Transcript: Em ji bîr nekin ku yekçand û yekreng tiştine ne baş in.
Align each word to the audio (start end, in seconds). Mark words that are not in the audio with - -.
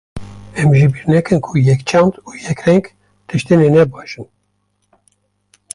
Em 0.59 0.69
ji 0.77 0.87
bîr 0.93 1.03
nekin 1.11 1.39
ku 1.45 1.53
yekçand 1.67 2.13
û 2.27 2.29
yekreng 2.45 2.85
tiştine 3.27 3.67
ne 3.75 3.83
baş 3.93 4.11
in. 4.21 4.27